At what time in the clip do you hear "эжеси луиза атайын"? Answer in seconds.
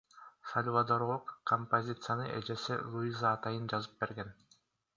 2.39-3.71